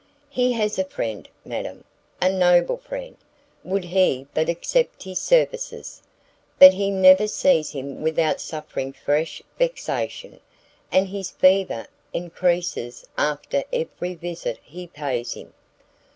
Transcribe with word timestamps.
"He 0.31 0.53
has 0.53 0.79
a 0.79 0.83
friend, 0.83 1.29
madam, 1.45 1.83
a 2.19 2.27
noble 2.31 2.77
friend, 2.77 3.15
would 3.63 3.83
he 3.83 4.25
but 4.33 4.49
accept 4.49 5.03
his 5.03 5.21
services; 5.21 6.01
but 6.57 6.73
he 6.73 6.89
never 6.89 7.27
sees 7.27 7.69
him 7.73 8.01
without 8.01 8.41
suffering 8.41 8.93
fresh 8.93 9.43
vexation, 9.59 10.39
and 10.91 11.09
his 11.09 11.29
fever 11.29 11.85
encreases 12.15 13.05
after 13.15 13.63
every 13.71 14.15
visit 14.15 14.57
he 14.63 14.87
pays 14.87 15.33
him." 15.33 15.53